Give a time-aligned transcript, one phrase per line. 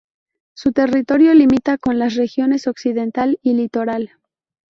[0.55, 4.13] Su territorio limita con las regiones Occidental y Litoral.